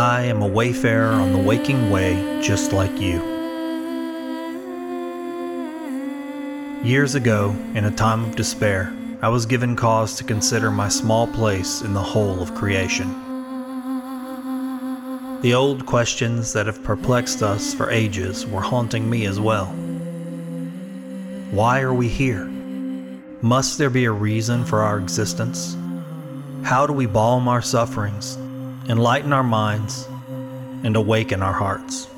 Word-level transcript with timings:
I 0.00 0.22
am 0.22 0.40
a 0.40 0.46
wayfarer 0.46 1.12
on 1.12 1.34
the 1.34 1.38
waking 1.38 1.90
way, 1.90 2.40
just 2.40 2.72
like 2.72 2.98
you. 2.98 3.20
Years 6.82 7.14
ago, 7.16 7.54
in 7.74 7.84
a 7.84 7.90
time 7.90 8.24
of 8.24 8.34
despair, 8.34 8.96
I 9.20 9.28
was 9.28 9.44
given 9.44 9.76
cause 9.76 10.16
to 10.16 10.24
consider 10.24 10.70
my 10.70 10.88
small 10.88 11.26
place 11.26 11.82
in 11.82 11.92
the 11.92 12.00
whole 12.00 12.40
of 12.40 12.54
creation. 12.54 13.10
The 15.42 15.52
old 15.52 15.84
questions 15.84 16.54
that 16.54 16.64
have 16.64 16.82
perplexed 16.82 17.42
us 17.42 17.74
for 17.74 17.90
ages 17.90 18.46
were 18.46 18.62
haunting 18.62 19.10
me 19.10 19.26
as 19.26 19.38
well. 19.38 19.66
Why 21.50 21.82
are 21.82 21.92
we 21.92 22.08
here? 22.08 22.46
Must 23.42 23.76
there 23.76 23.90
be 23.90 24.06
a 24.06 24.12
reason 24.12 24.64
for 24.64 24.80
our 24.80 24.98
existence? 24.98 25.76
How 26.62 26.86
do 26.86 26.94
we 26.94 27.04
balm 27.04 27.48
our 27.48 27.60
sufferings, 27.60 28.38
enlighten 28.88 29.32
our 29.32 29.42
minds, 29.42 30.08
and 30.82 30.96
awaken 30.96 31.42
our 31.42 31.52
hearts? 31.52 32.08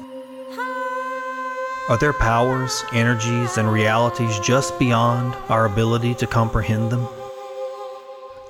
Are 1.88 1.98
there 1.98 2.12
powers, 2.12 2.84
energies, 2.92 3.58
and 3.58 3.70
realities 3.70 4.38
just 4.38 4.78
beyond 4.78 5.34
our 5.48 5.66
ability 5.66 6.14
to 6.14 6.26
comprehend 6.26 6.92
them? 6.92 7.08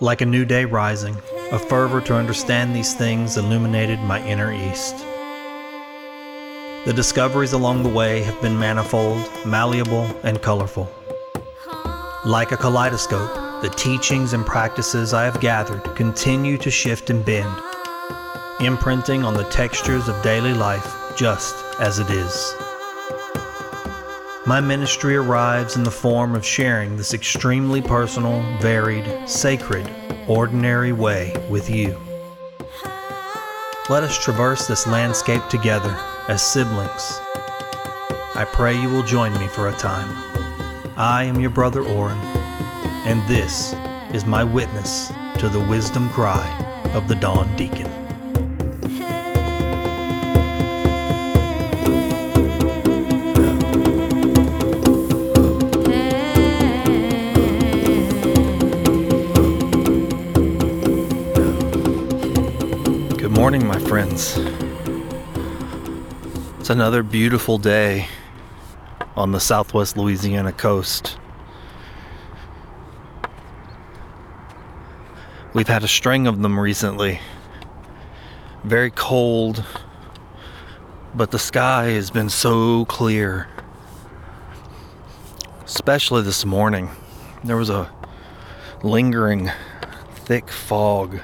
Like 0.01 0.21
a 0.21 0.27
new 0.27 0.45
day 0.45 0.65
rising, 0.67 1.17
a 1.51 1.59
fervor 1.59 2.01
to 2.03 2.15
understand 2.15 2.77
these 2.77 2.95
things 2.95 3.37
illuminated 3.37 4.01
my 4.01 4.25
inner 4.27 4.53
east. 4.53 4.99
The 6.85 6.93
discoveries 6.93 7.53
along 7.53 7.85
the 7.85 7.89
way 7.89 8.23
have 8.23 8.41
been 8.43 8.59
manifold, 8.59 9.31
malleable, 9.47 10.05
and 10.25 10.43
colorful. 10.43 10.93
Like 12.27 12.53
a 12.53 12.57
kaleidoscope, 12.57 13.63
the 13.63 13.73
teachings 13.77 14.33
and 14.33 14.45
practices 14.45 15.15
I 15.15 15.25
have 15.25 15.41
gathered 15.41 15.85
continue 15.97 16.59
to 16.59 16.71
shift 16.71 17.09
and 17.09 17.25
bend, 17.25 17.63
imprinting 18.65 19.25
on 19.25 19.35
the 19.35 19.45
textures 19.45 20.09
of 20.09 20.23
daily 20.23 20.55
life 20.55 21.15
just 21.17 21.55
as 21.81 21.99
it 21.99 22.11
is. 22.11 22.55
My 24.47 24.61
ministry 24.61 25.17
arrives 25.17 25.77
in 25.77 25.85
the 25.85 25.91
form 25.91 26.35
of 26.35 26.45
sharing 26.45 26.97
this 26.97 27.15
extremely 27.15 27.81
personal, 27.81 28.43
varied, 28.59 29.29
sacred, 29.29 29.89
ordinary 30.27 30.93
way 30.93 31.33
with 31.49 31.71
you. 31.71 31.97
Let 33.89 34.03
us 34.03 34.19
traverse 34.19 34.67
this 34.67 34.87
landscape 34.87 35.47
together 35.49 35.97
as 36.29 36.43
siblings. 36.43 37.21
I 38.35 38.47
pray 38.51 38.81
you 38.81 38.89
will 38.89 39.03
join 39.03 39.33
me 39.39 39.47
for 39.47 39.69
a 39.69 39.73
time. 39.73 40.09
I 40.97 41.25
am 41.25 41.39
your 41.39 41.51
brother 41.51 41.83
Oran, 41.83 42.19
and 43.07 43.21
this 43.29 43.75
is 44.15 44.25
my 44.25 44.43
witness 44.43 45.13
to 45.39 45.49
the 45.49 45.61
wisdom 45.69 46.09
cry 46.11 46.49
of 46.95 47.09
the 47.09 47.15
Dawn 47.15 47.55
Deacon. 47.57 47.92
Morning, 63.53 63.69
my 63.69 63.87
friends. 63.87 64.39
It's 66.59 66.71
another 66.71 67.03
beautiful 67.03 67.59
day 67.59 68.09
on 69.15 69.33
the 69.33 69.41
southwest 69.41 69.95
Louisiana 69.95 70.53
coast. 70.53 71.19
We've 75.53 75.69
had 75.69 75.85
a 75.85 75.89
string 75.89 76.27
of 76.27 76.41
them 76.41 76.59
recently. 76.59 77.21
Very 78.65 78.91
cold, 78.91 79.63
but 81.15 81.31
the 81.31 81.39
sky 81.39 81.89
has 81.91 82.11
been 82.11 82.31
so 82.31 82.87
clear. 82.87 83.49
Especially 85.67 86.23
this 86.23 86.47
morning. 86.47 86.89
There 87.45 87.59
was 87.59 87.69
a 87.69 87.93
lingering 88.83 89.51
thick 90.25 90.49
fog 90.49 91.21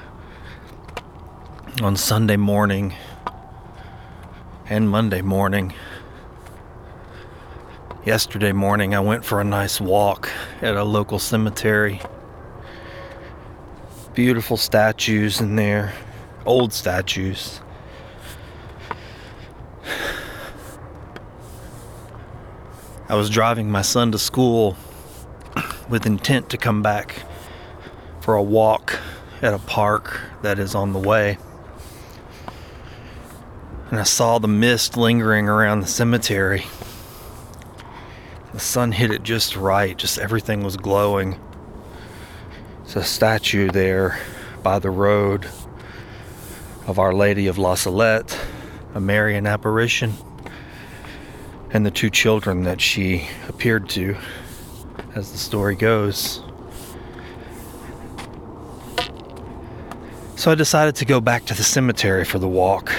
on 1.80 1.96
Sunday 1.96 2.36
morning 2.36 2.94
and 4.68 4.90
Monday 4.90 5.22
morning. 5.22 5.72
Yesterday 8.04 8.52
morning, 8.52 8.94
I 8.94 9.00
went 9.00 9.24
for 9.24 9.40
a 9.40 9.44
nice 9.44 9.80
walk 9.80 10.28
at 10.60 10.74
a 10.74 10.82
local 10.82 11.18
cemetery. 11.18 12.00
Beautiful 14.14 14.56
statues 14.56 15.40
in 15.40 15.56
there, 15.56 15.92
old 16.44 16.72
statues. 16.72 17.60
I 23.08 23.14
was 23.14 23.30
driving 23.30 23.70
my 23.70 23.82
son 23.82 24.10
to 24.12 24.18
school 24.18 24.76
with 25.88 26.06
intent 26.06 26.50
to 26.50 26.56
come 26.56 26.82
back 26.82 27.22
for 28.20 28.34
a 28.34 28.42
walk 28.42 28.98
at 29.42 29.54
a 29.54 29.58
park 29.58 30.20
that 30.42 30.58
is 30.58 30.74
on 30.74 30.92
the 30.92 30.98
way 30.98 31.38
and 33.90 33.98
I 33.98 34.02
saw 34.02 34.38
the 34.38 34.48
mist 34.48 34.96
lingering 34.96 35.48
around 35.48 35.80
the 35.80 35.86
cemetery. 35.86 36.66
The 38.52 38.60
sun 38.60 38.92
hit 38.92 39.10
it 39.10 39.22
just 39.22 39.56
right, 39.56 39.96
just 39.96 40.18
everything 40.18 40.62
was 40.62 40.76
glowing. 40.76 41.38
It's 42.82 42.96
a 42.96 43.04
statue 43.04 43.70
there 43.70 44.18
by 44.62 44.78
the 44.78 44.90
road 44.90 45.48
of 46.86 46.98
Our 46.98 47.14
Lady 47.14 47.46
of 47.46 47.56
La 47.56 47.74
Salette, 47.74 48.38
a 48.94 49.00
Marian 49.00 49.46
apparition, 49.46 50.14
and 51.70 51.84
the 51.84 51.90
two 51.90 52.10
children 52.10 52.64
that 52.64 52.80
she 52.80 53.28
appeared 53.48 53.88
to, 53.90 54.16
as 55.14 55.32
the 55.32 55.38
story 55.38 55.74
goes. 55.74 56.42
So 60.36 60.50
I 60.50 60.54
decided 60.54 60.96
to 60.96 61.04
go 61.04 61.20
back 61.20 61.46
to 61.46 61.54
the 61.54 61.64
cemetery 61.64 62.24
for 62.24 62.38
the 62.38 62.48
walk. 62.48 62.92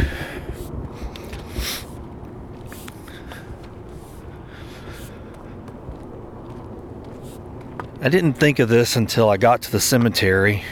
I 8.09 8.11
didn't 8.11 8.33
think 8.33 8.57
of 8.57 8.69
this 8.69 8.95
until 8.95 9.29
I 9.29 9.37
got 9.37 9.61
to 9.61 9.71
the 9.71 9.79
cemetery. 9.79 10.63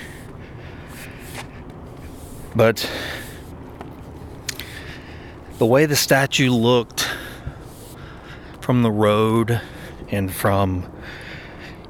But 2.55 2.91
the 5.59 5.65
way 5.67 5.85
the 5.85 5.95
statue 5.95 6.49
looked 6.49 7.07
from 8.59 8.81
the 8.81 8.89
road 8.89 9.61
and 10.09 10.33
from 10.33 10.91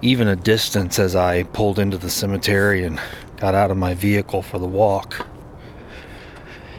even 0.02 0.28
a 0.28 0.36
distance 0.36 1.00
as 1.00 1.16
I 1.16 1.44
pulled 1.44 1.80
into 1.80 1.98
the 1.98 2.10
cemetery 2.10 2.84
and 2.84 3.00
got 3.38 3.56
out 3.56 3.72
of 3.72 3.78
my 3.78 3.94
vehicle 3.94 4.42
for 4.42 4.60
the 4.60 4.68
walk, 4.68 5.28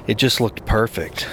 it 0.06 0.18
just 0.18 0.42
looked 0.42 0.66
perfect. 0.66 1.26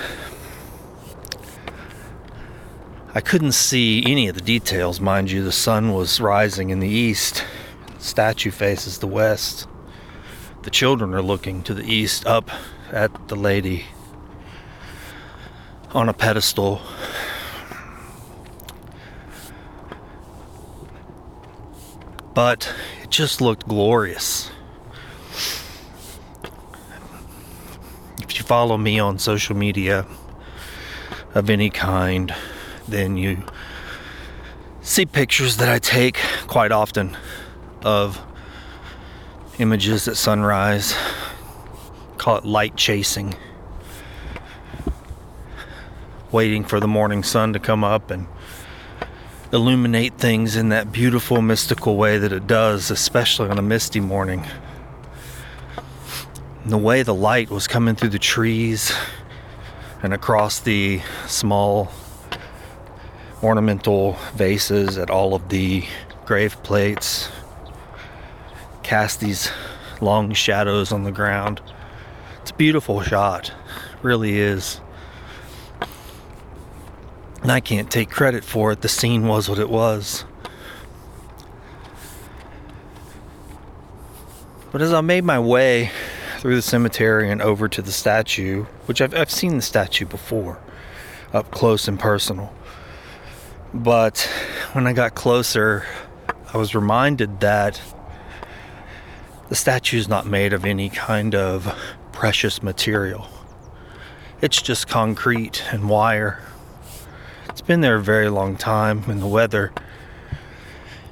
I 3.18 3.22
couldn't 3.22 3.53
see 3.53 4.03
any 4.06 4.28
of 4.28 4.36
the 4.36 4.42
details, 4.42 5.00
mind 5.00 5.31
you. 5.31 5.42
The 5.42 5.53
sun 5.53 5.94
was 5.94 6.20
rising 6.20 6.70
in 6.70 6.81
the 6.81 6.90
east, 6.90 7.46
statue 7.98 8.52
faces 8.52 8.98
the 8.98 9.08
west. 9.08 9.70
The 10.64 10.70
children 10.70 11.14
are 11.14 11.22
looking 11.22 11.64
to 11.64 11.74
the 11.74 11.86
east 11.90 12.28
up 12.28 12.52
at 12.92 13.30
the 13.30 13.38
lady 13.38 13.86
on 15.92 16.09
a 16.09 16.14
pedestal. 16.14 16.81
But 22.34 22.75
it 23.01 23.12
just 23.12 23.39
looked 23.39 23.66
glorious. 23.66 24.51
If 28.22 28.38
you 28.38 28.44
follow 28.44 28.78
me 28.78 29.00
on 29.00 29.19
social 29.19 29.56
media 29.56 30.06
of 31.34 31.50
any 31.50 31.69
kind, 31.69 32.36
then 32.88 33.18
you 33.18 33.44
see 34.82 35.06
pictures 35.06 35.58
that 35.58 35.70
I 35.70 35.80
take 35.80 36.18
quite 36.48 36.72
often 36.72 37.18
of 37.84 38.22
images 39.58 40.08
at 40.08 40.18
sunrise. 40.18 40.96
Call 42.18 42.38
it 42.38 42.46
light 42.46 42.76
chasing. 42.76 43.36
Waiting 46.32 46.64
for 46.64 46.80
the 46.80 46.88
morning 46.88 47.24
sun 47.24 47.54
to 47.54 47.60
come 47.60 47.84
up 47.84 48.12
and 48.12 48.28
illuminate 49.52 50.18
things 50.18 50.56
in 50.56 50.70
that 50.70 50.92
beautiful, 50.92 51.42
mystical 51.42 51.96
way 51.98 52.18
that 52.18 52.32
it 52.32 52.46
does, 52.46 52.92
especially 52.92 53.50
on 53.50 53.58
a 53.58 53.62
misty 53.62 54.00
morning. 54.00 54.46
And 56.64 56.72
the 56.72 56.78
way 56.78 57.04
the 57.04 57.14
light 57.14 57.50
was 57.50 57.68
coming 57.68 57.96
through 57.96 58.10
the 58.10 58.20
trees 58.20 58.92
and 60.04 60.14
across 60.14 60.60
the 60.60 61.02
small 61.28 61.92
ornamental 63.44 64.14
vases 64.36 64.98
at 64.98 65.10
all 65.10 65.34
of 65.36 65.50
the 65.50 65.84
grave 66.26 66.62
plates, 66.64 67.30
cast 68.84 69.20
these 69.20 69.52
long 70.02 70.34
shadows 70.34 70.92
on 70.92 71.04
the 71.04 71.12
ground. 71.12 71.62
It's 72.42 72.52
a 72.52 72.56
beautiful 72.56 73.02
shot, 73.02 73.52
really 74.02 74.40
is. 74.40 74.80
And 77.42 77.52
I 77.52 77.60
can't 77.60 77.92
take 77.92 78.10
credit 78.10 78.44
for 78.44 78.72
it. 78.72 78.82
The 78.82 78.90
scene 78.90 79.28
was 79.28 79.48
what 79.48 79.60
it 79.60 79.70
was. 79.70 80.26
But 84.72 84.82
as 84.82 84.92
I 84.92 85.02
made 85.02 85.24
my 85.24 85.40
way 85.40 85.92
through 86.40 86.56
the 86.56 86.62
cemetery 86.62 87.32
and 87.32 87.42
over 87.42 87.68
to 87.68 87.82
the 87.82 87.92
statue, 87.92 88.66
which 88.88 89.00
I've, 89.00 89.14
I've 89.14 89.32
seen 89.32 89.56
the 89.56 89.62
statue 89.62 90.06
before, 90.06 90.60
up 91.34 91.50
close 91.52 91.88
and 91.88 92.00
personal. 92.00 92.54
But 93.75 94.22
when 94.72 94.88
I 94.88 94.94
got 94.94 95.16
closer, 95.16 95.86
I 96.54 96.57
was 96.57 96.74
reminded 96.74 97.42
that 97.42 97.81
the 99.50 99.56
statue 99.56 99.98
is 99.98 100.07
not 100.07 100.25
made 100.25 100.54
of 100.54 100.63
any 100.63 100.89
kind 100.89 101.36
of 101.36 101.77
precious 102.13 102.63
material. 102.63 103.27
It's 104.42 104.62
just 104.62 104.88
concrete 104.88 105.62
and 105.74 105.89
wire. 105.89 106.42
It's 107.50 107.60
been 107.60 107.81
there 107.81 107.95
a 107.95 108.01
very 108.01 108.30
long 108.30 108.56
time 108.56 109.04
in 109.10 109.19
the 109.19 109.27
weather. 109.27 109.74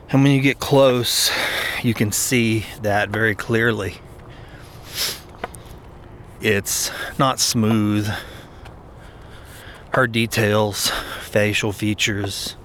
And 0.10 0.24
when 0.24 0.32
you 0.32 0.42
get 0.42 0.60
close, 0.60 1.32
you 1.84 1.94
can 1.94 2.14
see 2.14 2.66
that 2.82 3.10
very 3.10 3.36
clearly. 3.36 3.96
It's 6.40 6.92
not 7.20 7.42
smooth. 7.42 8.10
Her 9.94 10.08
details, 10.08 10.92
facial 11.34 11.72
features, 11.72 12.56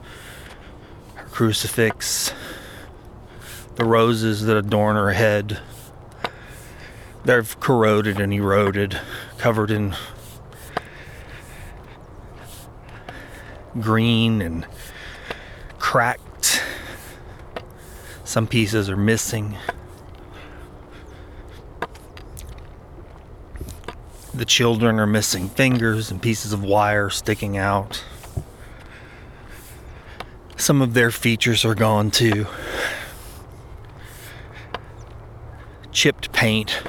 her 1.14 1.24
crucifix, 1.24 2.34
the 3.76 3.84
roses 3.84 4.44
that 4.44 4.58
adorn 4.58 4.94
her 4.94 5.12
head. 5.12 5.58
They've 7.24 7.58
corroded 7.60 8.20
and 8.20 8.30
eroded, 8.30 9.00
covered 9.38 9.70
in 9.70 9.96
green 13.80 14.42
and 14.42 14.66
cracked. 15.78 16.62
Some 18.24 18.46
pieces 18.46 18.90
are 18.90 18.98
missing. 18.98 19.56
The 24.34 24.44
children 24.44 25.00
are 25.00 25.06
missing 25.06 25.48
fingers 25.48 26.10
and 26.10 26.20
pieces 26.20 26.52
of 26.52 26.62
wire 26.62 27.08
sticking 27.08 27.56
out. 27.56 28.04
Some 30.68 30.82
of 30.82 30.92
their 30.92 31.10
features 31.10 31.64
are 31.64 31.74
gone 31.74 32.10
too. 32.10 32.46
chipped 35.92 36.30
paint 36.30 36.82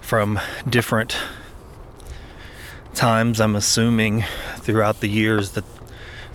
from 0.00 0.40
different 0.66 1.14
times, 2.94 3.38
I'm 3.38 3.54
assuming, 3.54 4.24
throughout 4.56 5.00
the 5.00 5.08
years 5.08 5.50
that 5.50 5.66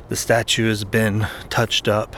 the 0.07 0.15
statue 0.15 0.67
has 0.67 0.83
been 0.83 1.25
touched 1.49 1.88
up. 1.88 2.15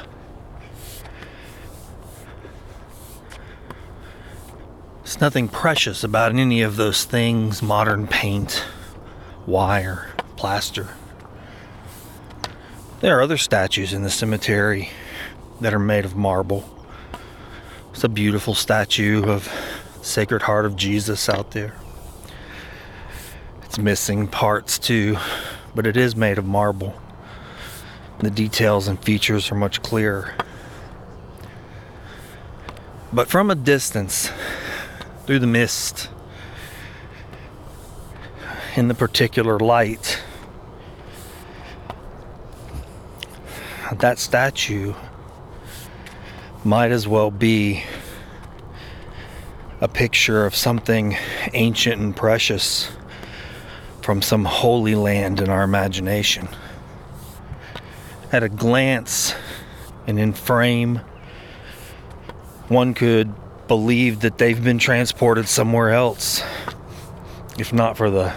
There's 5.06 5.22
nothing 5.22 5.48
precious 5.48 6.04
about 6.04 6.36
any 6.36 6.62
of 6.62 6.76
those 6.76 7.06
things 7.06 7.62
modern 7.62 8.08
paint, 8.08 8.62
wire, 9.46 10.10
plaster. 10.36 10.98
There 13.02 13.18
are 13.18 13.22
other 13.22 13.38
statues 13.38 13.94
in 13.94 14.04
the 14.04 14.10
cemetery 14.10 14.90
that 15.62 15.74
are 15.74 15.80
made 15.80 16.04
of 16.04 16.18
marble. 16.18 16.66
It's 17.94 18.04
a 18.04 18.10
beautiful 18.10 18.54
statue 18.54 19.24
of 19.24 19.50
Sacred 20.02 20.42
Heart 20.42 20.66
of 20.66 20.76
Jesus 20.76 21.30
out 21.30 21.52
there. 21.52 21.76
It's 23.64 23.78
missing 23.78 24.28
parts 24.28 24.78
too, 24.78 25.18
but 25.74 25.88
it 25.88 25.96
is 25.96 26.18
made 26.18 26.38
of 26.38 26.46
marble. 26.46 27.00
The 28.20 28.30
details 28.30 28.90
and 28.90 29.02
features 29.02 29.50
are 29.50 29.56
much 29.56 29.82
clearer. 29.82 30.36
But 33.14 33.30
from 33.30 33.50
a 33.50 33.56
distance, 33.56 34.30
through 35.26 35.40
the 35.40 35.48
mist, 35.48 36.10
in 38.76 38.90
the 38.90 38.94
particular 38.94 39.58
light, 39.58 40.09
that 44.00 44.18
statue 44.18 44.94
might 46.64 46.92
as 46.92 47.08
well 47.08 47.32
be 47.32 47.84
a 49.82 49.88
picture 49.88 50.46
of 50.46 50.56
something 50.56 51.18
ancient 51.54 52.02
and 52.02 52.16
precious 52.16 52.92
from 54.02 54.22
some 54.22 54.46
holy 54.46 54.96
land 54.96 55.42
in 55.42 55.50
our 55.50 55.64
imagination. 55.64 56.48
At 58.32 58.44
a 58.44 58.50
glance 58.50 59.34
and 60.08 60.18
in 60.18 60.34
frame, 60.34 61.02
one 62.70 62.94
could 62.94 63.34
believe 63.68 64.22
that 64.22 64.38
they've 64.38 64.64
been 64.64 64.80
transported 64.80 65.48
somewhere 65.48 65.90
else, 65.92 66.42
if 67.58 67.74
not 67.74 67.98
for 67.98 68.10
the 68.10 68.34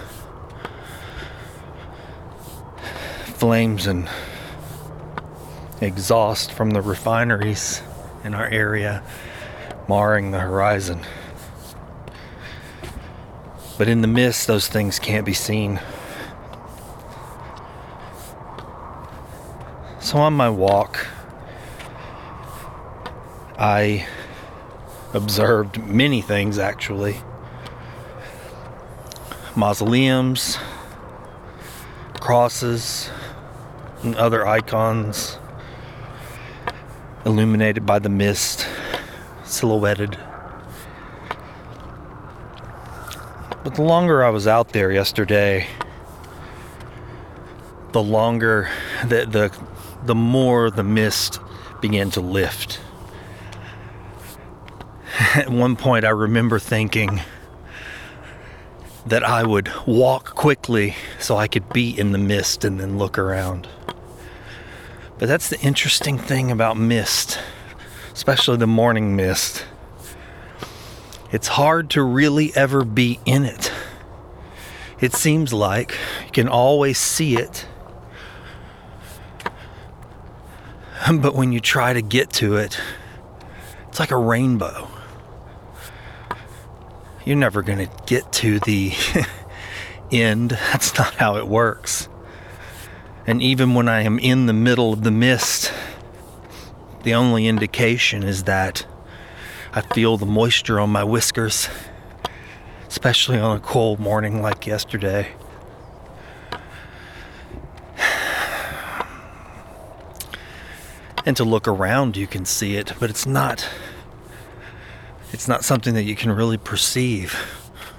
flames 3.36 3.86
and 3.86 4.08
exhaust 5.82 6.52
from 6.52 6.70
the 6.70 6.80
refineries 6.80 7.82
in 8.24 8.34
our 8.34 8.46
area, 8.48 9.02
marring 9.88 10.30
the 10.30 10.38
horizon. 10.38 11.00
But 13.78 13.88
in 13.88 14.00
the 14.00 14.08
mist, 14.08 14.46
those 14.46 14.68
things 14.68 14.98
can't 14.98 15.26
be 15.26 15.32
seen. 15.32 15.80
So 20.00 20.18
on 20.18 20.34
my 20.34 20.50
walk, 20.50 21.06
I 23.58 24.06
observed 25.14 25.82
many 25.82 26.20
things 26.22 26.58
actually 26.58 27.16
mausoleums, 29.54 30.58
crosses, 32.20 33.10
and 34.02 34.16
other 34.16 34.46
icons 34.46 35.38
illuminated 37.24 37.86
by 37.86 37.98
the 37.98 38.08
mist, 38.08 38.66
silhouetted. 39.44 40.18
But 43.64 43.76
the 43.76 43.82
longer 43.82 44.24
I 44.24 44.30
was 44.30 44.46
out 44.46 44.70
there 44.70 44.90
yesterday, 44.90 45.66
the 47.92 48.02
longer 48.02 48.68
the 49.06 49.26
the 49.26 49.56
the 50.04 50.14
more 50.14 50.70
the 50.70 50.82
mist 50.82 51.38
began 51.80 52.10
to 52.10 52.20
lift. 52.20 52.80
At 55.34 55.50
one 55.50 55.76
point 55.76 56.04
I 56.04 56.10
remember 56.10 56.58
thinking 56.58 57.20
that 59.06 59.22
I 59.22 59.44
would 59.44 59.70
walk 59.86 60.34
quickly 60.34 60.96
so 61.18 61.36
I 61.36 61.48
could 61.48 61.68
be 61.72 61.96
in 61.96 62.12
the 62.12 62.18
mist 62.18 62.64
and 62.64 62.80
then 62.80 62.98
look 62.98 63.18
around. 63.18 63.68
But 65.22 65.28
that's 65.28 65.50
the 65.50 65.60
interesting 65.60 66.18
thing 66.18 66.50
about 66.50 66.76
mist, 66.76 67.38
especially 68.12 68.56
the 68.56 68.66
morning 68.66 69.14
mist. 69.14 69.64
It's 71.30 71.46
hard 71.46 71.90
to 71.90 72.02
really 72.02 72.50
ever 72.56 72.84
be 72.84 73.20
in 73.24 73.44
it. 73.44 73.70
It 75.00 75.12
seems 75.12 75.52
like 75.52 75.92
you 76.24 76.32
can 76.32 76.48
always 76.48 76.98
see 76.98 77.36
it. 77.36 77.68
But 81.06 81.36
when 81.36 81.52
you 81.52 81.60
try 81.60 81.92
to 81.92 82.02
get 82.02 82.30
to 82.40 82.56
it, 82.56 82.80
it's 83.86 84.00
like 84.00 84.10
a 84.10 84.16
rainbow. 84.16 84.88
You're 87.24 87.36
never 87.36 87.62
going 87.62 87.78
to 87.78 87.90
get 88.06 88.32
to 88.32 88.58
the 88.58 88.92
end. 90.10 90.50
That's 90.50 90.98
not 90.98 91.14
how 91.14 91.36
it 91.36 91.46
works. 91.46 92.08
And 93.26 93.40
even 93.40 93.74
when 93.74 93.88
I 93.88 94.02
am 94.02 94.18
in 94.18 94.46
the 94.46 94.52
middle 94.52 94.92
of 94.92 95.04
the 95.04 95.10
mist, 95.12 95.72
the 97.04 97.14
only 97.14 97.46
indication 97.46 98.22
is 98.24 98.44
that 98.44 98.84
I 99.72 99.80
feel 99.80 100.16
the 100.16 100.26
moisture 100.26 100.80
on 100.80 100.90
my 100.90 101.04
whiskers, 101.04 101.68
especially 102.88 103.38
on 103.38 103.56
a 103.56 103.60
cold 103.60 104.00
morning 104.00 104.42
like 104.42 104.66
yesterday. 104.66 105.32
And 111.24 111.36
to 111.36 111.44
look 111.44 111.68
around, 111.68 112.16
you 112.16 112.26
can 112.26 112.44
see 112.44 112.74
it, 112.74 112.92
but 112.98 113.08
it's 113.08 113.26
not. 113.26 113.68
It's 115.32 115.46
not 115.46 115.64
something 115.64 115.94
that 115.94 116.02
you 116.02 116.16
can 116.16 116.32
really 116.32 116.58
perceive 116.58 117.34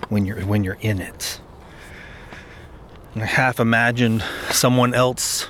when 0.10 0.26
you're 0.26 0.42
when 0.46 0.64
you're 0.66 0.78
in 0.82 1.00
it. 1.00 1.40
I 3.16 3.26
half 3.26 3.60
imagined 3.60 4.24
someone 4.50 4.96
else 4.96 5.48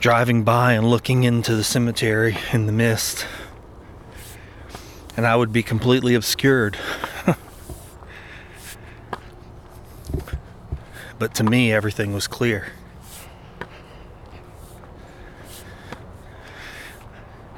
driving 0.00 0.42
by 0.42 0.72
and 0.72 0.90
looking 0.90 1.22
into 1.24 1.54
the 1.54 1.62
cemetery 1.64 2.36
in 2.52 2.66
the 2.66 2.72
mist. 2.72 3.26
And 5.16 5.26
I 5.26 5.36
would 5.36 5.52
be 5.52 5.62
completely 5.62 6.16
obscured. 6.16 6.76
but 11.18 11.34
to 11.36 11.44
me, 11.44 11.72
everything 11.72 12.12
was 12.12 12.26
clear. 12.26 12.66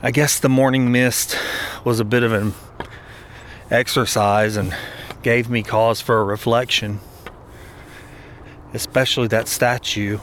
I 0.03 0.11
guess 0.11 0.39
the 0.39 0.51
morning 0.51 0.93
mist 0.93 1.37
was 1.83 1.99
a 1.99 2.05
bit 2.05 2.23
of 2.23 2.33
an 2.33 2.53
exercise 3.71 4.57
and 4.57 4.77
gave 5.23 5.49
me 5.49 5.63
cause 5.63 6.01
for 6.03 6.21
a 6.21 6.25
reflection, 6.25 7.01
especially 8.77 9.27
that 9.29 9.49
statue. 9.49 10.19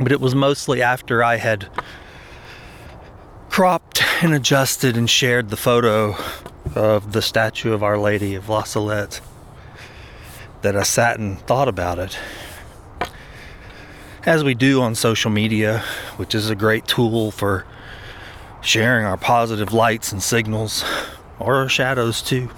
But 0.00 0.12
it 0.12 0.20
was 0.20 0.34
mostly 0.34 0.80
after 0.80 1.22
I 1.22 1.36
had 1.36 1.68
cropped 3.50 4.02
and 4.22 4.32
adjusted 4.32 4.96
and 4.96 5.10
shared 5.10 5.50
the 5.50 5.56
photo 5.56 6.16
of 6.74 7.12
the 7.12 7.20
statue 7.20 7.72
of 7.72 7.82
Our 7.82 7.98
Lady 7.98 8.34
of 8.34 8.48
La 8.48 8.62
Salette 8.62 9.20
that 10.62 10.76
I 10.76 10.84
sat 10.84 11.18
and 11.18 11.38
thought 11.40 11.68
about 11.68 11.98
it. 11.98 12.18
As 14.24 14.42
we 14.42 14.54
do 14.54 14.80
on 14.80 14.94
social 14.94 15.30
media, 15.30 15.80
which 16.16 16.34
is 16.34 16.48
a 16.48 16.54
great 16.54 16.86
tool 16.86 17.30
for 17.30 17.66
sharing 18.62 19.04
our 19.04 19.18
positive 19.18 19.72
lights 19.72 20.12
and 20.12 20.22
signals, 20.22 20.84
or 21.38 21.56
our 21.56 21.68
shadows 21.68 22.22
too. 22.22 22.48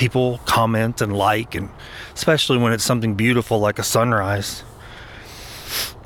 People 0.00 0.38
comment 0.46 1.02
and 1.02 1.14
like, 1.14 1.54
and 1.54 1.68
especially 2.14 2.56
when 2.56 2.72
it's 2.72 2.82
something 2.82 3.16
beautiful 3.16 3.58
like 3.60 3.78
a 3.78 3.82
sunrise. 3.82 4.64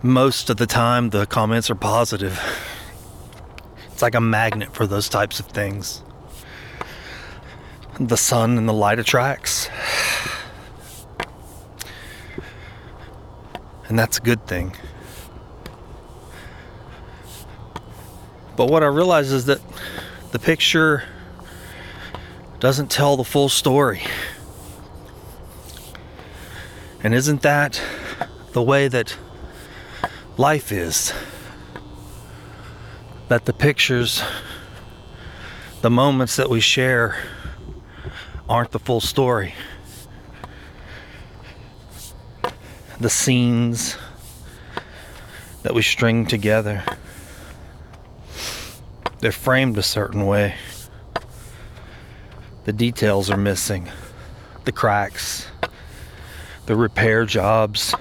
Most 0.02 0.50
of 0.50 0.56
the 0.56 0.66
time, 0.66 1.10
the 1.10 1.26
comments 1.26 1.70
are 1.70 1.76
positive. 1.76 2.40
It's 3.92 4.02
like 4.02 4.16
a 4.16 4.20
magnet 4.20 4.74
for 4.74 4.88
those 4.88 5.08
types 5.08 5.38
of 5.38 5.46
things 5.46 6.02
the 8.00 8.16
sun 8.16 8.58
and 8.58 8.68
the 8.68 8.72
light 8.72 8.98
attracts. 8.98 9.68
And 13.86 13.96
that's 13.96 14.18
a 14.18 14.20
good 14.20 14.44
thing. 14.44 14.74
But 18.56 18.68
what 18.72 18.82
I 18.82 18.86
realize 18.86 19.30
is 19.30 19.44
that 19.44 19.60
the 20.32 20.40
picture 20.40 21.04
doesn't 22.64 22.90
tell 22.90 23.18
the 23.18 23.24
full 23.24 23.50
story. 23.50 24.00
And 27.02 27.12
isn't 27.12 27.42
that 27.42 27.78
the 28.54 28.62
way 28.62 28.88
that 28.88 29.14
life 30.38 30.72
is? 30.72 31.12
That 33.28 33.44
the 33.44 33.52
pictures, 33.52 34.22
the 35.82 35.90
moments 35.90 36.36
that 36.36 36.48
we 36.48 36.60
share, 36.60 37.18
aren't 38.48 38.70
the 38.70 38.78
full 38.78 39.02
story. 39.02 39.54
The 42.98 43.10
scenes 43.10 43.98
that 45.64 45.74
we 45.74 45.82
string 45.82 46.24
together, 46.24 46.82
they're 49.18 49.32
framed 49.32 49.76
a 49.76 49.82
certain 49.82 50.24
way. 50.24 50.54
The 52.64 52.72
details 52.72 53.30
are 53.30 53.36
missing, 53.36 53.90
the 54.64 54.72
cracks, 54.72 55.46
the 56.64 56.74
repair 56.74 57.26
jobs, 57.26 57.94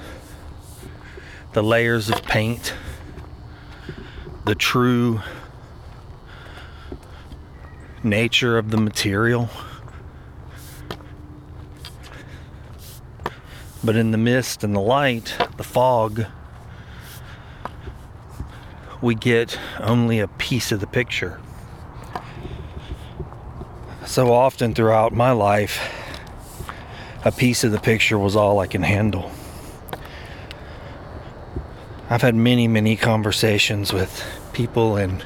the 1.51 1.62
layers 1.62 2.10
of 2.10 2.24
paint, 2.24 2.74
the 4.46 4.55
true 4.55 5.20
nature 8.03 8.58
of 8.58 8.72
the 8.72 8.77
material. 8.77 9.50
But 13.84 13.98
in 13.98 14.12
the 14.12 14.17
mist 14.17 14.63
and 14.63 14.74
the 14.74 14.79
light, 14.79 15.36
the 15.58 15.63
fog, 15.65 16.25
we 19.01 19.13
get 19.13 19.60
only 19.82 20.20
a 20.20 20.29
piece 20.29 20.72
of 20.72 20.79
the 20.79 20.88
picture. 20.88 21.41
So 24.13 24.32
often 24.32 24.75
throughout 24.75 25.12
my 25.12 25.32
life, 25.32 25.79
a 27.25 27.32
piece 27.32 27.63
of 27.63 27.72
the 27.72 27.79
picture 27.79 28.20
was 28.20 28.36
all 28.36 28.60
I 28.60 28.67
can 28.67 28.84
handle. 28.84 29.32
I've 32.12 32.22
had 32.22 32.36
many, 32.36 32.67
many 32.67 32.96
conversations 32.96 33.91
with 33.91 34.24
people 34.53 34.98
in 34.98 35.24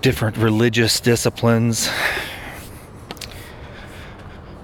different 0.00 0.36
religious 0.38 0.98
disciplines 0.98 1.88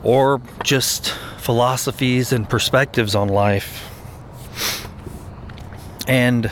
or 0.03 0.43
just 0.65 1.13
philosophies 1.39 2.33
and 2.33 2.51
perspectives 2.51 3.15
on 3.15 3.29
life. 3.29 3.89
And 6.09 6.51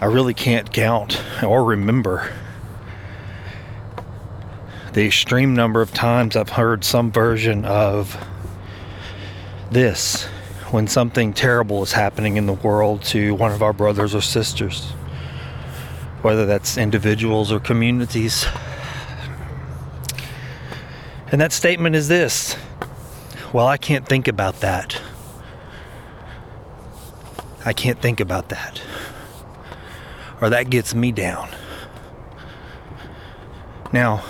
I 0.00 0.06
really 0.06 0.34
can't 0.34 0.72
count 0.72 1.22
or 1.44 1.62
remember 1.62 2.28
the 4.92 5.06
extreme 5.06 5.54
number 5.54 5.80
of 5.80 5.92
times 5.94 6.36
I've 6.36 6.50
heard 6.50 6.84
some 6.84 7.10
version 7.10 7.64
of 7.64 8.14
this 9.70 10.24
when 10.70 10.86
something 10.86 11.32
terrible 11.32 11.82
is 11.82 11.92
happening 11.92 12.36
in 12.36 12.46
the 12.46 12.52
world 12.52 13.02
to 13.04 13.34
one 13.34 13.52
of 13.52 13.62
our 13.62 13.72
brothers 13.72 14.14
or 14.14 14.20
sisters, 14.20 14.90
whether 16.20 16.44
that's 16.44 16.76
individuals 16.76 17.50
or 17.50 17.58
communities. 17.58 18.46
And 21.30 21.40
that 21.40 21.52
statement 21.52 21.96
is 21.96 22.08
this 22.08 22.56
Well, 23.52 23.66
I 23.66 23.78
can't 23.78 24.06
think 24.06 24.28
about 24.28 24.60
that. 24.60 25.00
I 27.64 27.72
can't 27.72 28.00
think 28.00 28.20
about 28.20 28.50
that. 28.50 28.82
Or 30.42 30.50
that 30.50 30.68
gets 30.68 30.94
me 30.94 31.12
down. 31.12 31.48
Now, 33.92 34.24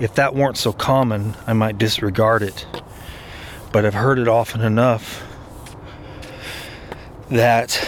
if 0.00 0.14
that 0.14 0.34
weren't 0.34 0.56
so 0.56 0.72
common, 0.72 1.34
I 1.46 1.52
might 1.52 1.78
disregard 1.78 2.42
it. 2.42 2.66
But 3.72 3.84
I've 3.84 3.94
heard 3.94 4.18
it 4.18 4.28
often 4.28 4.60
enough 4.60 5.24
that 7.30 7.86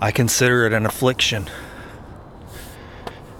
I 0.00 0.10
consider 0.10 0.66
it 0.66 0.72
an 0.72 0.86
affliction 0.86 1.48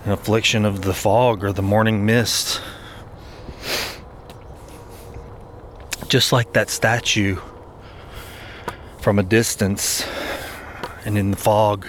an 0.09 0.15
affliction 0.15 0.65
of 0.65 0.81
the 0.81 0.95
fog 0.95 1.45
or 1.45 1.53
the 1.53 1.61
morning 1.61 2.07
mist. 2.07 2.63
Just 6.09 6.33
like 6.33 6.55
that 6.55 6.71
statue 6.71 7.37
from 9.03 9.19
a 9.19 9.23
distance 9.23 10.09
and 11.05 11.19
in 11.19 11.33
the 11.33 11.37
fog. 11.37 11.89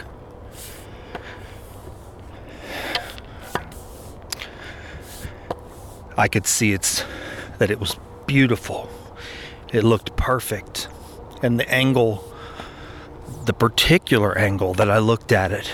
I 6.19 6.27
could 6.27 6.45
see 6.45 6.73
it's 6.73 7.05
that 7.59 7.71
it 7.71 7.79
was 7.79 7.95
beautiful. 8.27 8.89
It 9.71 9.85
looked 9.85 10.17
perfect. 10.17 10.89
And 11.41 11.57
the 11.57 11.71
angle, 11.71 12.35
the 13.45 13.53
particular 13.53 14.37
angle 14.37 14.73
that 14.73 14.91
I 14.91 14.97
looked 14.97 15.31
at 15.31 15.53
it, 15.53 15.71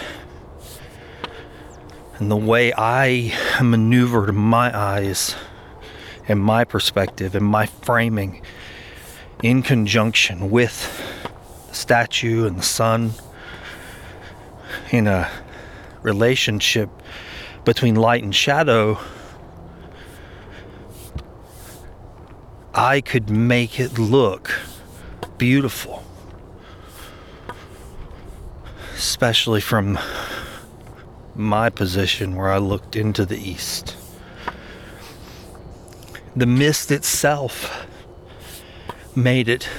and 2.20 2.30
the 2.30 2.38
way 2.38 2.72
I 2.78 3.34
maneuvered 3.60 4.36
my 4.36 4.70
eyes 4.78 5.36
and 6.28 6.40
my 6.40 6.64
perspective 6.64 7.34
and 7.34 7.46
my 7.46 7.66
framing 7.66 8.44
in 9.42 9.64
conjunction 9.64 10.52
with 10.52 11.04
the 11.70 11.74
statue 11.74 12.46
and 12.46 12.60
the 12.60 12.64
sun 12.64 13.14
in 14.92 15.08
a 15.08 15.28
relationship 16.04 16.92
between 17.64 17.96
light 17.96 18.22
and 18.22 18.36
shadow, 18.36 19.00
I 22.78 23.00
could 23.00 23.30
make 23.30 23.80
it 23.80 23.98
look 23.98 24.52
beautiful. 25.38 26.04
Especially 28.94 29.62
from 29.62 29.98
my 31.36 31.70
position 31.70 32.36
where 32.36 32.50
I 32.50 32.58
looked 32.58 32.98
into 32.98 33.26
the 33.26 33.38
east. 33.38 33.96
The 36.36 36.46
mist 36.46 36.92
itself 36.92 37.88
made 39.16 39.48
it 39.48 39.70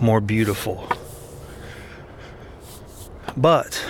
more 0.00 0.20
beautiful. 0.20 0.88
But 3.36 3.84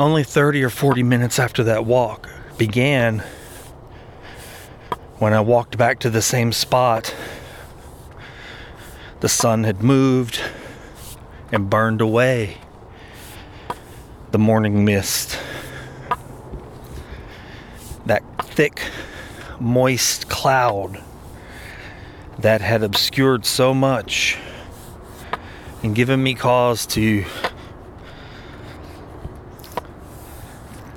only 0.00 0.24
30 0.24 0.64
or 0.64 0.70
40 0.70 1.04
minutes 1.04 1.38
after 1.38 1.62
that 1.62 1.84
walk 1.84 2.28
began, 2.56 3.22
when 5.18 5.32
I 5.32 5.40
walked 5.40 5.76
back 5.76 5.98
to 6.00 6.10
the 6.10 6.22
same 6.22 6.52
spot, 6.52 7.14
the 9.20 9.28
sun 9.28 9.64
had 9.64 9.82
moved 9.82 10.40
and 11.50 11.68
burned 11.68 12.00
away 12.00 12.58
the 14.30 14.38
morning 14.38 14.84
mist. 14.84 15.38
That 18.06 18.22
thick, 18.44 18.80
moist 19.58 20.28
cloud 20.28 21.02
that 22.38 22.60
had 22.60 22.84
obscured 22.84 23.44
so 23.44 23.74
much 23.74 24.38
and 25.82 25.96
given 25.96 26.22
me 26.22 26.34
cause 26.34 26.86
to 26.86 27.24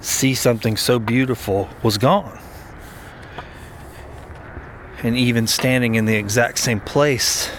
see 0.01 0.35
something 0.35 0.77
so 0.77 0.99
beautiful 0.99 1.67
was 1.81 1.97
gone. 1.97 2.37
And 5.03 5.17
even 5.17 5.47
standing 5.47 5.95
in 5.95 6.05
the 6.05 6.15
exact 6.15 6.59
same 6.59 6.79
place, 6.79 7.49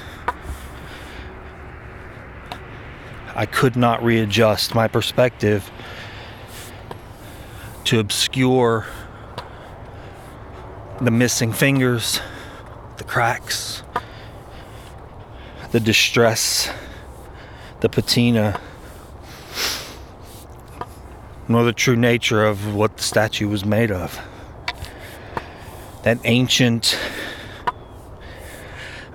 I 3.35 3.47
could 3.47 3.77
not 3.77 4.03
readjust 4.03 4.75
my 4.75 4.87
perspective 4.89 5.71
to 7.85 7.99
obscure 7.99 8.87
the 11.01 11.11
missing 11.11 11.53
fingers, 11.53 12.21
the 12.99 13.05
cracks, 13.05 13.83
the 15.73 15.81
distress, 15.81 16.71
the 17.81 17.89
patina, 17.89 18.61
nor 21.49 21.65
the 21.65 21.73
true 21.73 21.97
nature 21.97 22.45
of 22.45 22.75
what 22.75 22.99
the 22.99 23.03
statue 23.03 23.49
was 23.49 23.65
made 23.65 23.91
of. 23.91 24.21
That 26.05 26.19
ancient, 26.25 26.99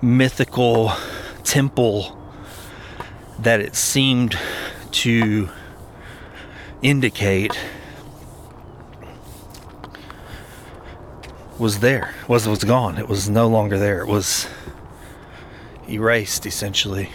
mythical 0.02 0.92
temple 1.44 2.18
that 3.40 3.60
it 3.60 3.76
seemed 3.76 4.38
to 4.92 5.50
indicate 6.82 7.58
was 11.58 11.80
there 11.80 12.14
was 12.28 12.48
was 12.48 12.64
gone. 12.64 12.98
It 12.98 13.08
was 13.08 13.30
no 13.30 13.48
longer 13.48 13.78
there. 13.78 14.02
It 14.02 14.08
was 14.08 14.48
erased 15.90 16.46
essentially. 16.46 17.10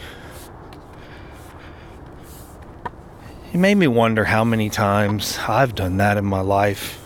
It 3.52 3.58
made 3.58 3.76
me 3.76 3.86
wonder 3.86 4.24
how 4.24 4.44
many 4.44 4.70
times 4.70 5.38
I've 5.46 5.74
done 5.74 5.98
that 5.98 6.16
in 6.16 6.24
my 6.24 6.40
life 6.40 7.01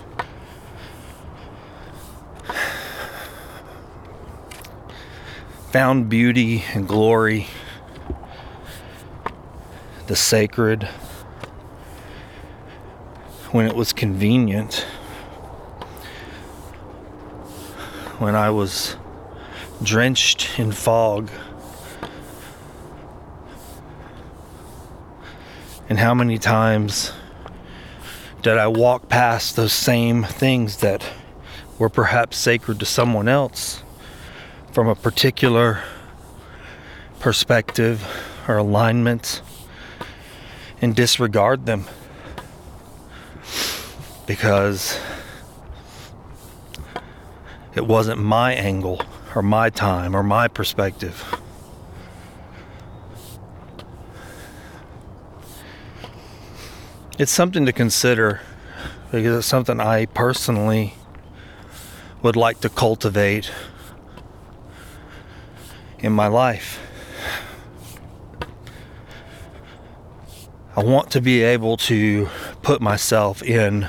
found 5.78 6.08
beauty 6.08 6.64
and 6.72 6.88
glory 6.88 7.46
the 10.06 10.16
sacred 10.16 10.84
when 13.50 13.66
it 13.66 13.76
was 13.76 13.92
convenient 13.92 14.86
when 18.18 18.34
I 18.34 18.48
was 18.48 18.96
drenched 19.82 20.58
in 20.58 20.72
fog. 20.72 21.28
And 25.90 25.98
how 25.98 26.14
many 26.14 26.38
times 26.38 27.12
did 28.40 28.56
I 28.56 28.68
walk 28.68 29.10
past 29.10 29.56
those 29.56 29.74
same 29.74 30.24
things 30.24 30.78
that 30.78 31.06
were 31.78 31.90
perhaps 31.90 32.38
sacred 32.38 32.80
to 32.80 32.86
someone 32.86 33.28
else 33.28 33.82
from 34.76 34.88
a 34.88 34.94
particular 34.94 35.82
perspective 37.18 38.06
or 38.46 38.58
alignment 38.58 39.40
and 40.82 40.94
disregard 40.94 41.64
them 41.64 41.86
because 44.26 45.00
it 47.74 47.86
wasn't 47.86 48.20
my 48.20 48.52
angle 48.52 49.00
or 49.34 49.40
my 49.40 49.70
time 49.70 50.14
or 50.14 50.22
my 50.22 50.46
perspective. 50.46 51.24
It's 57.18 57.32
something 57.32 57.64
to 57.64 57.72
consider 57.72 58.42
because 59.10 59.38
it's 59.38 59.46
something 59.46 59.80
I 59.80 60.04
personally 60.04 60.92
would 62.20 62.36
like 62.36 62.60
to 62.60 62.68
cultivate 62.68 63.50
in 65.98 66.12
my 66.12 66.26
life. 66.26 66.80
I 70.76 70.84
want 70.84 71.10
to 71.12 71.22
be 71.22 71.42
able 71.42 71.78
to 71.78 72.28
put 72.62 72.82
myself 72.82 73.42
in 73.42 73.88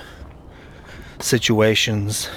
situations 1.19 2.29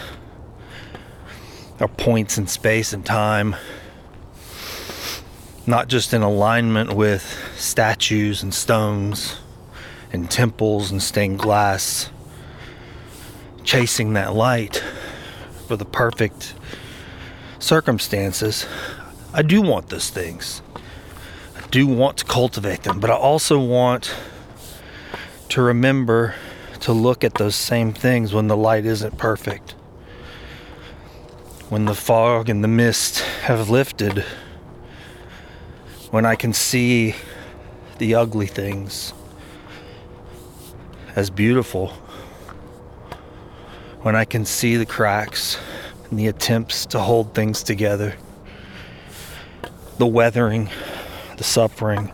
or 1.79 1.89
points 1.89 2.37
in 2.37 2.47
space 2.47 2.93
and 2.93 3.07
time, 3.07 3.55
not 5.67 5.89
just 5.89 6.13
in 6.13 6.23
alignment 6.23 6.95
with 6.95 7.23
statues 7.57 8.43
and 8.43 8.53
stones 8.53 9.37
and 10.13 10.31
temples 10.31 10.91
and 10.91 11.01
stained 11.01 11.39
glass, 11.39 12.11
chasing 13.63 14.15
that 14.15 14.35
light 14.35 14.83
for 15.69 15.77
the 15.77 15.85
perfect 15.85 16.55
circumstances. 17.61 18.67
I 19.33 19.43
do 19.43 19.63
want 19.63 19.91
those 19.91 20.11
things. 20.11 20.61
I 21.57 21.65
do 21.71 21.87
want 21.87 22.19
to 22.19 22.25
cultivate 22.25 22.83
them, 22.83 22.99
but 22.99 23.11
I 23.11 23.15
also 23.15 23.61
want 23.61 24.13
to 25.51 25.63
remember 25.63 26.35
to 26.81 26.93
look 26.93 27.23
at 27.23 27.35
those 27.35 27.55
same 27.55 27.93
things 27.93 28.33
when 28.33 28.49
the 28.49 28.57
light 28.57 28.85
isn't 28.85 29.19
perfect. 29.19 29.73
When 31.69 31.85
the 31.85 31.95
fog 31.95 32.49
and 32.49 32.65
the 32.65 32.69
mist 32.69 33.21
have 33.43 33.71
lifted, 33.71 34.25
when 36.11 36.27
I 36.27 36.35
can 36.35 36.53
see 36.53 37.15
the 37.99 38.17
ugly 38.17 38.49
things 38.49 39.13
as 41.15 41.31
beautiful, 41.31 41.89
when 44.03 44.17
I 44.17 44.25
can 44.25 44.45
see 44.45 44.77
the 44.77 44.87
cracks 44.87 45.57
and 46.11 46.19
the 46.19 46.27
attempts 46.27 46.85
to 46.87 46.99
hold 46.99 47.33
things 47.33 47.63
together, 47.63 48.17
the 50.01 50.07
weathering, 50.07 50.69
the 51.37 51.45
suffering. 51.45 52.13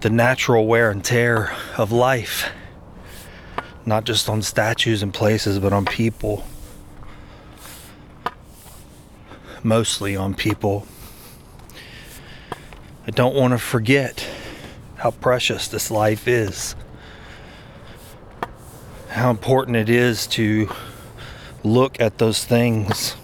The 0.00 0.10
natural 0.10 0.66
wear 0.66 0.90
and 0.90 1.04
tear 1.04 1.52
of 1.78 1.92
life 1.92 2.50
not 3.86 4.02
just 4.02 4.28
on 4.28 4.42
statues 4.42 5.02
and 5.02 5.14
places, 5.14 5.60
but 5.60 5.72
on 5.72 5.84
people. 5.84 6.44
Mostly 9.62 10.16
on 10.16 10.34
people. 10.34 10.86
I 13.06 13.12
don't 13.12 13.36
want 13.36 13.52
to 13.52 13.58
forget 13.58 14.28
how 14.96 15.12
precious 15.12 15.68
this 15.68 15.90
life 15.90 16.26
is. 16.26 16.74
How 19.08 19.30
important 19.30 19.76
it 19.76 19.88
is 19.88 20.26
to 20.28 20.68
look 21.66 22.00
at 22.00 22.18
those 22.18 22.44
things 22.44 23.16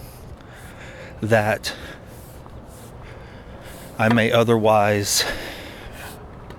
that 1.21 1.73
I 3.97 4.13
may 4.13 4.31
otherwise 4.31 5.23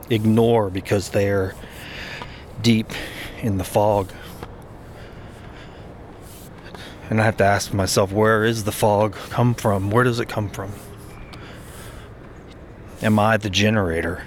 ignore 0.08 0.70
because 0.70 1.10
they're 1.10 1.54
deep 2.62 2.90
in 3.42 3.58
the 3.58 3.64
fog. 3.64 4.10
And 7.10 7.20
I 7.20 7.24
have 7.24 7.36
to 7.36 7.44
ask 7.44 7.74
myself, 7.74 8.10
where 8.10 8.44
is 8.44 8.64
the 8.64 8.72
fog 8.72 9.14
come 9.28 9.54
from? 9.54 9.90
Where 9.90 10.04
does 10.04 10.20
it 10.20 10.28
come 10.28 10.48
from? 10.48 10.72
Am 13.02 13.18
I 13.18 13.36
the 13.36 13.50
generator? 13.50 14.24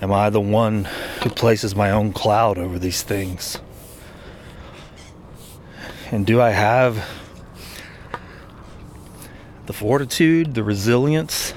Am 0.00 0.12
I 0.12 0.30
the 0.30 0.40
one 0.40 0.84
who 1.24 1.30
places 1.30 1.74
my 1.74 1.90
own 1.90 2.12
cloud 2.12 2.56
over 2.56 2.78
these 2.78 3.02
things? 3.02 3.58
And 6.10 6.24
do 6.24 6.40
I 6.40 6.50
have 6.52 7.06
the 9.66 9.74
fortitude, 9.74 10.54
the 10.54 10.64
resilience, 10.64 11.52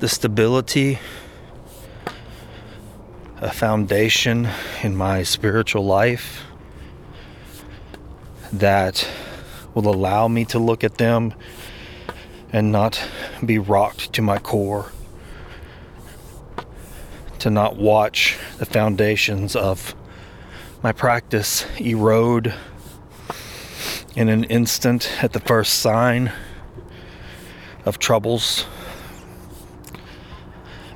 the 0.00 0.08
stability 0.08 0.98
a 3.40 3.50
foundation 3.50 4.48
in 4.82 4.94
my 4.94 5.22
spiritual 5.22 5.84
life 5.84 6.44
that 8.52 9.08
will 9.74 9.88
allow 9.88 10.28
me 10.28 10.44
to 10.44 10.58
look 10.58 10.84
at 10.84 10.98
them 10.98 11.32
and 12.52 12.70
not 12.70 13.02
be 13.44 13.58
rocked 13.58 14.12
to 14.12 14.20
my 14.20 14.38
core, 14.38 14.92
to 17.38 17.48
not 17.48 17.76
watch 17.76 18.38
the 18.58 18.66
foundations 18.66 19.56
of 19.56 19.94
my 20.82 20.92
practice 20.92 21.64
erode 21.80 22.52
in 24.14 24.28
an 24.28 24.44
instant 24.44 25.22
at 25.22 25.32
the 25.32 25.40
first 25.40 25.80
sign 25.80 26.32
of 27.84 27.98
troubles 27.98 28.66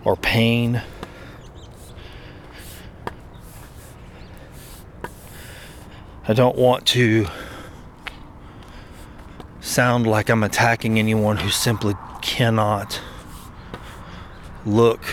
or 0.04 0.16
pain. 0.16 0.82
I 6.28 6.32
don't 6.32 6.56
want 6.56 6.86
to 6.88 7.26
sound 9.60 10.06
like 10.06 10.28
I'm 10.28 10.42
attacking 10.42 10.98
anyone 10.98 11.38
who 11.38 11.50
simply 11.50 11.94
cannot 12.20 13.00
look 14.64 15.04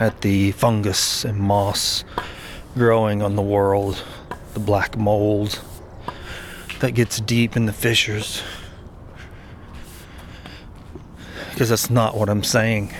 at 0.00 0.20
the 0.22 0.52
fungus 0.52 1.24
and 1.24 1.38
moss 1.38 2.04
growing 2.74 3.20
on 3.22 3.36
the 3.36 3.42
world 3.42 4.02
the 4.58 4.64
black 4.64 4.96
mold 4.96 5.60
that 6.80 6.92
gets 6.92 7.20
deep 7.20 7.56
in 7.56 7.66
the 7.66 7.72
fissures. 7.72 8.42
Because 11.50 11.68
that's 11.68 11.90
not 11.90 12.16
what 12.16 12.28
I'm 12.28 12.42
saying. 12.42 12.92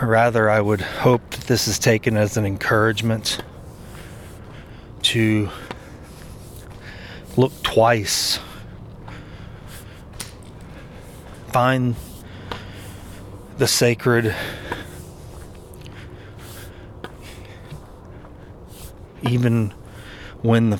Rather, 0.00 0.48
I 0.48 0.60
would 0.60 0.80
hope 0.80 1.28
that 1.30 1.44
this 1.46 1.66
is 1.66 1.78
taken 1.78 2.16
as 2.16 2.36
an 2.36 2.46
encouragement 2.46 3.42
to 5.02 5.50
look 7.36 7.52
twice. 7.62 8.38
Find 11.48 11.96
the 13.58 13.66
sacred 13.66 14.34
even 19.22 19.72
when 20.42 20.70
the 20.70 20.76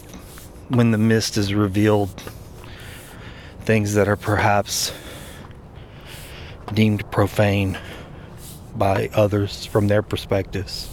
when 0.68 0.90
the 0.90 0.98
mist 0.98 1.36
is 1.36 1.54
revealed 1.54 2.22
things 3.60 3.94
that 3.94 4.08
are 4.08 4.16
perhaps 4.16 4.92
deemed 6.72 7.08
profane 7.10 7.78
by 8.74 9.10
others 9.14 9.66
from 9.66 9.88
their 9.88 10.02
perspectives. 10.02 10.88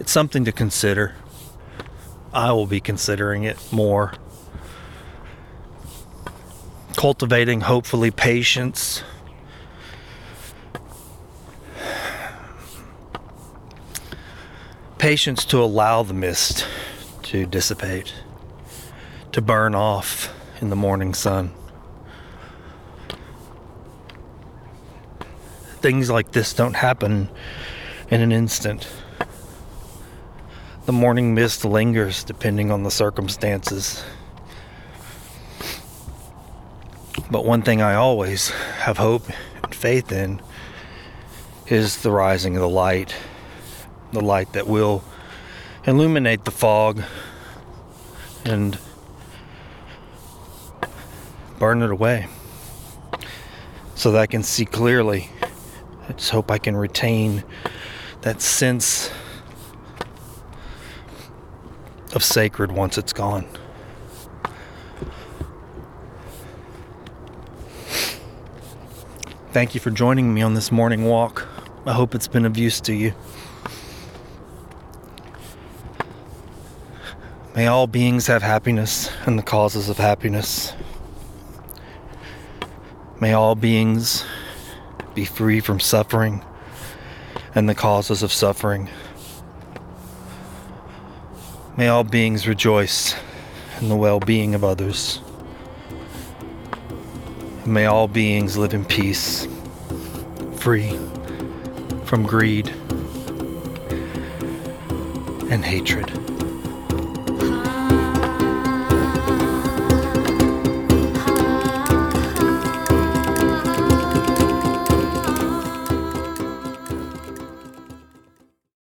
It's 0.00 0.10
something 0.10 0.44
to 0.46 0.52
consider. 0.52 1.14
I 2.32 2.52
will 2.52 2.66
be 2.66 2.80
considering 2.80 3.44
it 3.44 3.58
more. 3.70 4.14
Cultivating, 7.02 7.62
hopefully, 7.62 8.12
patience. 8.12 9.02
Patience 14.98 15.44
to 15.46 15.60
allow 15.60 16.04
the 16.04 16.14
mist 16.14 16.64
to 17.24 17.44
dissipate, 17.44 18.14
to 19.32 19.42
burn 19.42 19.74
off 19.74 20.32
in 20.60 20.70
the 20.70 20.76
morning 20.76 21.12
sun. 21.12 21.52
Things 25.80 26.08
like 26.08 26.30
this 26.30 26.54
don't 26.54 26.74
happen 26.74 27.28
in 28.12 28.20
an 28.20 28.30
instant. 28.30 28.88
The 30.86 30.92
morning 30.92 31.34
mist 31.34 31.64
lingers 31.64 32.22
depending 32.22 32.70
on 32.70 32.84
the 32.84 32.92
circumstances. 32.92 34.04
But 37.32 37.46
one 37.46 37.62
thing 37.62 37.80
I 37.80 37.94
always 37.94 38.50
have 38.50 38.98
hope 38.98 39.22
and 39.64 39.74
faith 39.74 40.12
in 40.12 40.42
is 41.66 42.02
the 42.02 42.10
rising 42.10 42.56
of 42.56 42.60
the 42.60 42.68
light, 42.68 43.16
the 44.12 44.20
light 44.20 44.52
that 44.52 44.66
will 44.66 45.02
illuminate 45.86 46.44
the 46.44 46.50
fog 46.50 47.02
and 48.44 48.78
burn 51.58 51.80
it 51.80 51.90
away 51.90 52.26
so 53.94 54.12
that 54.12 54.20
I 54.20 54.26
can 54.26 54.42
see 54.42 54.66
clearly. 54.66 55.30
I 56.06 56.12
just 56.12 56.28
hope 56.28 56.50
I 56.50 56.58
can 56.58 56.76
retain 56.76 57.44
that 58.20 58.42
sense 58.42 59.10
of 62.12 62.22
sacred 62.22 62.72
once 62.72 62.98
it's 62.98 63.14
gone. 63.14 63.46
Thank 69.52 69.74
you 69.74 69.82
for 69.82 69.90
joining 69.90 70.32
me 70.32 70.40
on 70.40 70.54
this 70.54 70.72
morning 70.72 71.04
walk. 71.04 71.46
I 71.84 71.92
hope 71.92 72.14
it's 72.14 72.26
been 72.26 72.46
of 72.46 72.56
use 72.56 72.80
to 72.80 72.94
you. 72.94 73.12
May 77.54 77.66
all 77.66 77.86
beings 77.86 78.28
have 78.28 78.42
happiness 78.42 79.10
and 79.26 79.38
the 79.38 79.42
causes 79.42 79.90
of 79.90 79.98
happiness. 79.98 80.72
May 83.20 83.34
all 83.34 83.54
beings 83.54 84.24
be 85.14 85.26
free 85.26 85.60
from 85.60 85.80
suffering 85.80 86.42
and 87.54 87.68
the 87.68 87.74
causes 87.74 88.22
of 88.22 88.32
suffering. 88.32 88.88
May 91.76 91.88
all 91.88 92.04
beings 92.04 92.48
rejoice 92.48 93.14
in 93.82 93.90
the 93.90 93.96
well 93.96 94.18
being 94.18 94.54
of 94.54 94.64
others. 94.64 95.20
May 97.64 97.86
all 97.86 98.08
beings 98.08 98.56
live 98.56 98.74
in 98.74 98.84
peace, 98.84 99.46
free 100.56 100.98
from 102.04 102.24
greed 102.24 102.68
and 105.48 105.64
hatred. 105.64 106.21